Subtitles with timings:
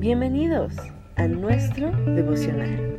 [0.00, 0.72] Bienvenidos
[1.16, 2.98] a nuestro devocional.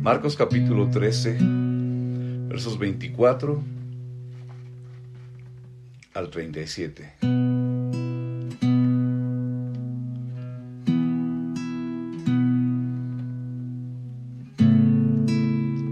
[0.00, 1.36] Marcos capítulo 13,
[2.48, 3.81] versos 24
[6.14, 7.14] al 37.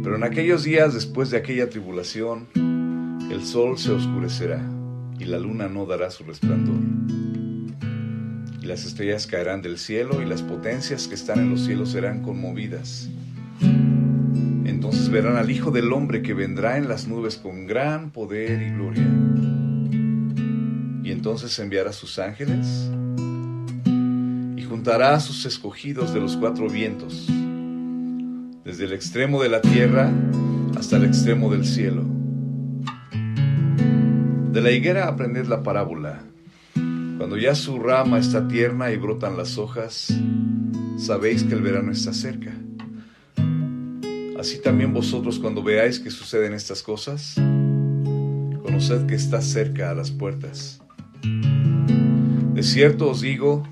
[0.02, 2.48] Pero en aquellos días después de aquella tribulación,
[3.30, 4.60] el sol se oscurecerá
[5.18, 6.80] y la luna no dará su resplandor.
[8.60, 12.22] Y las estrellas caerán del cielo y las potencias que están en los cielos serán
[12.22, 13.08] conmovidas.
[14.64, 18.70] Entonces verán al Hijo del Hombre que vendrá en las nubes con gran poder y
[18.70, 19.06] gloria.
[21.20, 22.88] Entonces enviará sus ángeles
[24.56, 27.26] y juntará a sus escogidos de los cuatro vientos,
[28.64, 30.10] desde el extremo de la tierra
[30.78, 32.06] hasta el extremo del cielo.
[34.50, 36.22] De la higuera aprended la parábola.
[36.72, 40.16] Cuando ya su rama está tierna y brotan las hojas,
[40.96, 42.54] sabéis que el verano está cerca.
[44.38, 47.34] Así también vosotros cuando veáis que suceden estas cosas,
[48.62, 50.79] conoced que está cerca a las puertas.
[51.22, 53.66] De cierto os digo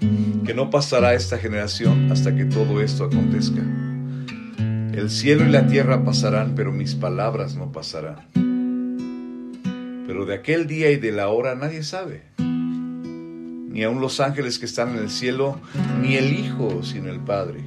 [0.47, 3.61] que no pasará esta generación hasta que todo esto acontezca.
[4.93, 8.27] El cielo y la tierra pasarán, pero mis palabras no pasarán.
[10.07, 14.65] Pero de aquel día y de la hora nadie sabe, ni aun los ángeles que
[14.65, 15.61] están en el cielo,
[16.01, 17.61] ni el Hijo, sino el Padre.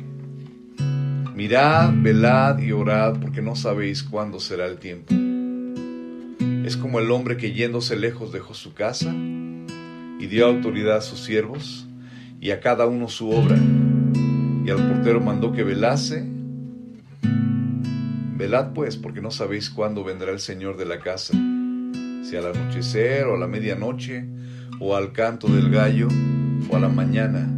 [1.35, 5.13] Mirad, velad y orad, porque no sabéis cuándo será el tiempo.
[6.65, 9.13] Es como el hombre que yéndose lejos dejó su casa
[10.21, 11.85] y dio autoridad a sus siervos
[12.39, 13.57] y a cada uno su obra.
[14.63, 16.25] Y al portero mandó que velase.
[18.37, 23.25] Velad pues, porque no sabéis cuándo vendrá el Señor de la casa, si al anochecer
[23.25, 24.25] o a la medianoche,
[24.79, 26.07] o al canto del gallo,
[26.69, 27.57] o a la mañana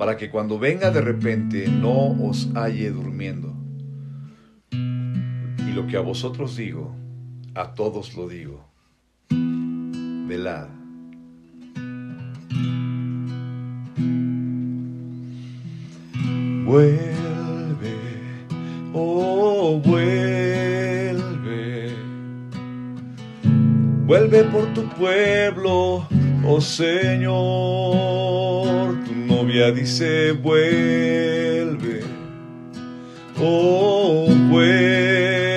[0.00, 3.54] para que cuando venga de repente no os halle durmiendo.
[4.70, 6.96] Y lo que a vosotros digo,
[7.54, 8.64] a todos lo digo.
[9.28, 10.79] Velad.
[16.70, 17.98] Vuelve,
[18.94, 21.16] oh vuelve,
[24.06, 26.06] vuelve por tu pueblo,
[26.46, 27.34] oh Señor
[29.26, 32.04] novia dice vuelve,
[33.40, 35.50] oh vuelve.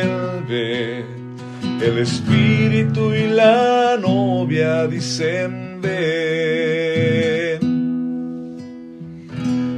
[1.80, 6.93] El espíritu y la novia dicen ven.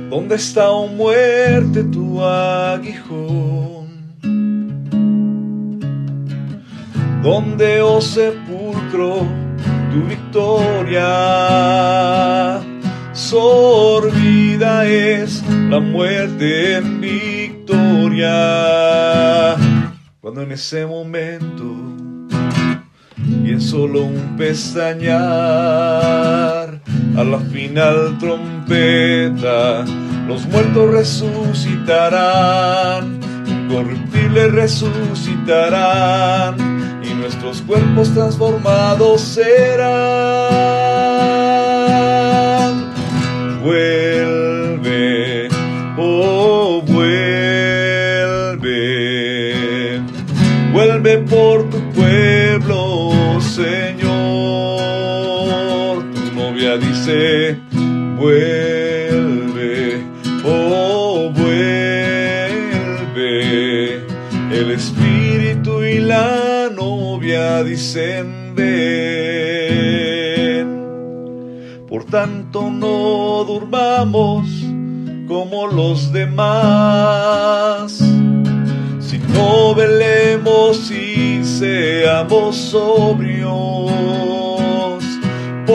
[0.09, 3.85] ¿Dónde está, oh muerte, tu aguijón?
[7.23, 9.27] ¿Dónde, oh sepulcro,
[9.91, 11.05] tu victoria?
[13.15, 18.35] sorbida es la muerte en victoria.
[20.21, 21.63] Cuando en ese momento
[23.43, 25.15] y en solo un pestañear
[27.17, 29.85] a la final trompeta
[30.27, 36.55] los muertos resucitarán, incorruptibles resucitarán
[37.03, 39.85] y nuestros cuerpos transformados serán.
[43.63, 45.47] Vuelve,
[45.97, 47.91] oh vuelve,
[50.73, 53.05] vuelve por tu pueblo.
[56.65, 57.59] Novia dice,
[58.17, 60.03] vuelve,
[60.43, 61.67] oh vuelve,
[64.51, 68.65] el espíritu y la novia dicen, ven.
[71.87, 74.47] Por tanto no durmamos
[75.27, 78.03] como los demás,
[78.99, 83.91] sino velemos y seamos sobrios,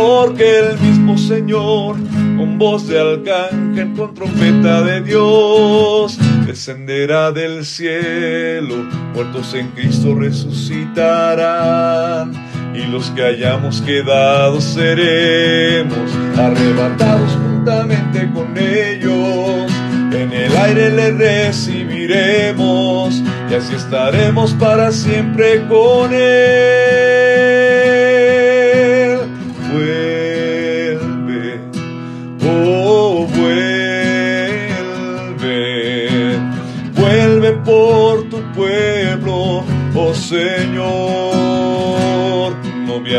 [0.01, 1.97] porque el mismo Señor,
[2.39, 8.77] con voz de arcángel, con trompeta de Dios, descenderá del cielo,
[9.15, 12.33] muertos en Cristo resucitarán
[12.75, 19.71] y los que hayamos quedado seremos arrebatados juntamente con ellos.
[20.13, 27.20] En el aire le recibiremos y así estaremos para siempre con él.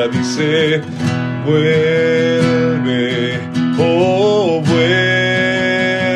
[0.02, 0.82] Novia dice,
[1.46, 3.40] vuelve,
[3.78, 6.16] oh vuelve.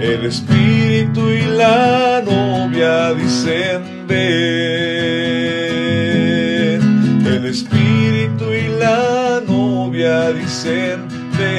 [0.00, 4.16] El Espíritu y la novia dicen, ven.
[7.26, 11.06] El Espíritu y la novia dicen,
[11.36, 11.58] ven.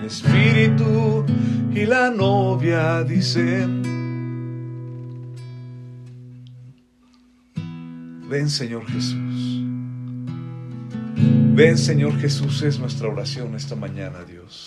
[0.00, 1.24] El Espíritu
[1.72, 3.97] y la novia dicen,
[8.28, 9.62] ven Señor Jesús.
[11.54, 14.66] Ven Señor Jesús, es nuestra oración esta mañana, Dios.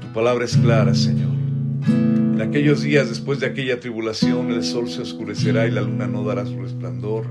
[0.00, 1.34] Tu palabra es clara, Señor.
[1.86, 6.24] En aquellos días después de aquella tribulación el sol se oscurecerá y la luna no
[6.24, 7.26] dará su resplandor.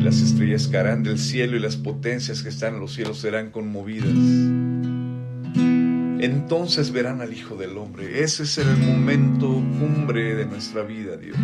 [0.00, 3.50] Y las estrellas caerán del cielo y las potencias que están en los cielos serán
[3.50, 4.14] conmovidas.
[6.18, 8.22] Entonces verán al Hijo del Hombre.
[8.22, 11.36] Ese es el momento cumbre de nuestra vida, Dios.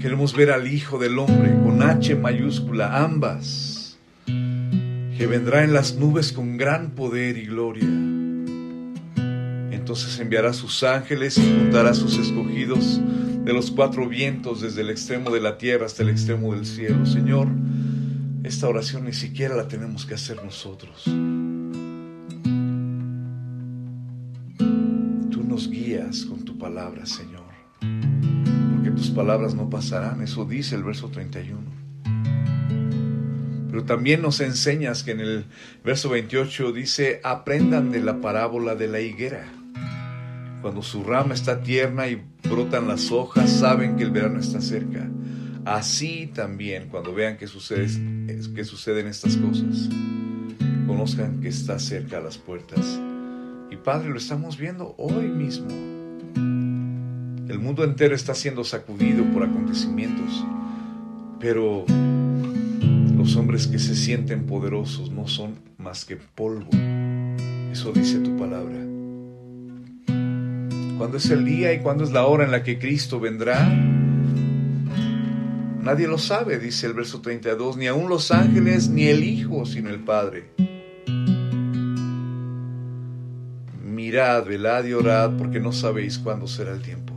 [0.00, 6.32] Queremos ver al Hijo del Hombre con H mayúscula, ambas, que vendrá en las nubes
[6.32, 7.84] con gran poder y gloria.
[9.70, 12.98] Entonces enviará sus ángeles y juntará sus escogidos
[13.44, 17.04] de los cuatro vientos desde el extremo de la tierra hasta el extremo del cielo.
[17.04, 17.48] Señor,
[18.42, 21.04] esta oración ni siquiera la tenemos que hacer nosotros.
[25.30, 27.39] Tú nos guías con tu palabra, Señor
[29.08, 31.58] palabras no pasarán, eso dice el verso 31.
[33.70, 35.46] Pero también nos enseñas que en el
[35.84, 39.46] verso 28 dice, aprendan de la parábola de la higuera.
[40.60, 45.08] Cuando su rama está tierna y brotan las hojas, saben que el verano está cerca.
[45.64, 47.86] Así también, cuando vean que, sucede,
[48.54, 49.88] que suceden estas cosas,
[50.86, 53.00] conozcan que está cerca a las puertas.
[53.70, 55.99] Y Padre, lo estamos viendo hoy mismo.
[57.70, 60.44] Mundo entero está siendo sacudido por acontecimientos,
[61.38, 61.84] pero
[63.16, 66.68] los hombres que se sienten poderosos no son más que polvo.
[67.70, 68.74] Eso dice tu palabra.
[70.98, 73.64] ¿Cuándo es el día y cuándo es la hora en la que Cristo vendrá?
[75.80, 79.90] Nadie lo sabe, dice el verso 32, ni aun los ángeles, ni el Hijo, sino
[79.90, 80.50] el Padre.
[83.84, 87.09] Mirad, velad y orad, porque no sabéis cuándo será el tiempo.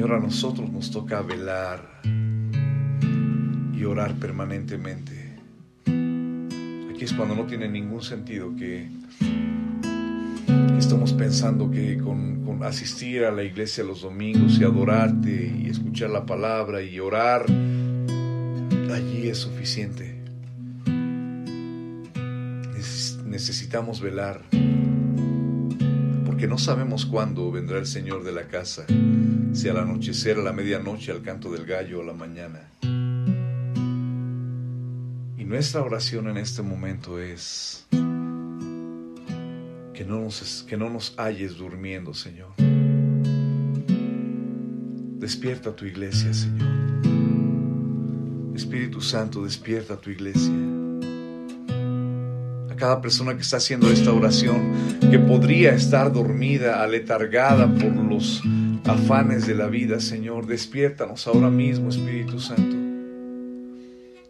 [0.00, 2.00] Señor, a nosotros nos toca velar
[3.74, 5.36] y orar permanentemente.
[5.84, 8.88] Aquí es cuando no tiene ningún sentido que,
[10.78, 16.08] estamos pensando que con, con, asistir a la iglesia los domingos y adorarte y escuchar
[16.08, 20.18] la palabra y orar, allí es suficiente.
[23.26, 24.40] Necesitamos velar
[26.40, 28.86] porque no sabemos cuándo vendrá el Señor de la casa
[29.52, 32.66] si al anochecer, a la medianoche, al canto del gallo o la mañana.
[35.36, 37.86] Y nuestra oración en este momento es
[39.92, 42.54] que no nos, que no nos halles durmiendo, Señor.
[45.18, 46.70] Despierta tu iglesia, Señor.
[48.54, 50.69] Espíritu Santo, despierta tu iglesia.
[52.80, 54.72] Cada persona que está haciendo esta oración,
[55.10, 58.42] que podría estar dormida, aletargada por los
[58.86, 60.46] afanes de la vida, Señor.
[60.46, 62.74] Despiértanos ahora mismo, Espíritu Santo,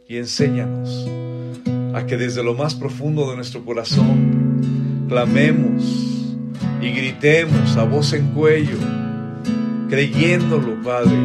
[0.09, 1.09] y enséñanos
[1.95, 6.27] a que desde lo más profundo de nuestro corazón clamemos
[6.83, 8.79] y gritemos a voz en cuello,
[9.89, 11.17] creyéndolo, Padre,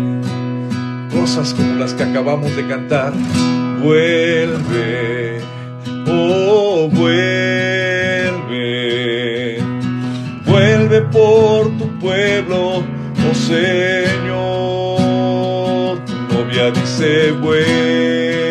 [1.12, 3.13] cosas como las que acabamos de cantar.
[3.82, 4.85] Vuelve,
[13.45, 14.97] Señor,
[16.31, 18.49] novia dice vuelve,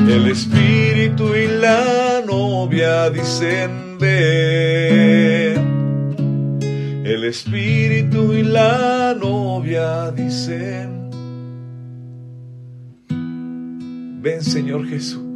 [0.08, 5.58] El espíritu y la novia dicen ven.
[7.04, 10.99] El espíritu y la novia dicen
[14.22, 15.29] Ven Señor Jesús.